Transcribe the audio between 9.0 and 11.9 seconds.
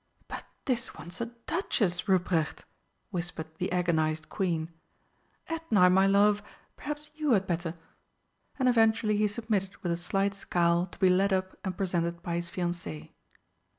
he submitted with a slight scowl to be led up and